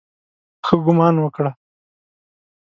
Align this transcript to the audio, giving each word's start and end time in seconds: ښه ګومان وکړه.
ښه 0.65 0.75
ګومان 0.85 1.15
وکړه. 1.19 1.51